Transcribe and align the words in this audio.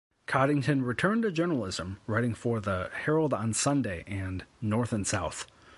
Coddington 0.25 0.81
returned 0.83 1.21
to 1.21 1.31
journalism, 1.31 1.99
writing 2.07 2.33
for 2.33 2.59
the 2.59 2.89
"Herald 2.91 3.35
on 3.35 3.53
Sunday" 3.53 4.03
and 4.07 4.45
"North 4.59 4.93
and 4.93 5.05
South". 5.05 5.45